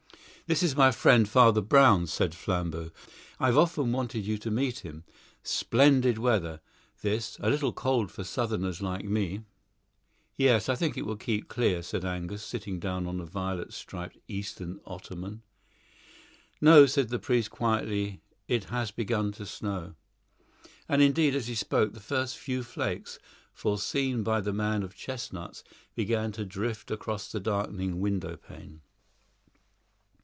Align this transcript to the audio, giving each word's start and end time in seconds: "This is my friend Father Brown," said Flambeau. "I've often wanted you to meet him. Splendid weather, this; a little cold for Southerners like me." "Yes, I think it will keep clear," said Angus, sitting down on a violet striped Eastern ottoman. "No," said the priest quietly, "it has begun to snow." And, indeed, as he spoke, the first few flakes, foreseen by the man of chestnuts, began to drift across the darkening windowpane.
"This 0.47 0.63
is 0.63 0.75
my 0.75 0.91
friend 0.91 1.29
Father 1.29 1.61
Brown," 1.61 2.07
said 2.07 2.35
Flambeau. 2.35 2.91
"I've 3.39 3.57
often 3.57 3.93
wanted 3.93 4.25
you 4.25 4.37
to 4.39 4.51
meet 4.51 4.79
him. 4.79 5.05
Splendid 5.43 6.17
weather, 6.17 6.59
this; 7.01 7.37
a 7.39 7.49
little 7.49 7.71
cold 7.71 8.11
for 8.11 8.25
Southerners 8.25 8.81
like 8.81 9.05
me." 9.05 9.43
"Yes, 10.35 10.67
I 10.67 10.75
think 10.75 10.97
it 10.97 11.05
will 11.05 11.15
keep 11.15 11.47
clear," 11.47 11.81
said 11.81 12.03
Angus, 12.03 12.43
sitting 12.43 12.81
down 12.81 13.07
on 13.07 13.21
a 13.21 13.25
violet 13.25 13.71
striped 13.71 14.17
Eastern 14.27 14.81
ottoman. 14.85 15.41
"No," 16.59 16.85
said 16.85 17.07
the 17.07 17.17
priest 17.17 17.49
quietly, 17.49 18.19
"it 18.49 18.65
has 18.65 18.91
begun 18.91 19.31
to 19.33 19.45
snow." 19.45 19.95
And, 20.89 21.01
indeed, 21.01 21.33
as 21.33 21.47
he 21.47 21.55
spoke, 21.55 21.93
the 21.93 22.01
first 22.01 22.37
few 22.37 22.61
flakes, 22.61 23.19
foreseen 23.53 24.21
by 24.21 24.41
the 24.41 24.51
man 24.51 24.83
of 24.83 24.97
chestnuts, 24.97 25.63
began 25.95 26.33
to 26.33 26.43
drift 26.43 26.91
across 26.91 27.31
the 27.31 27.39
darkening 27.39 28.01
windowpane. 28.01 28.81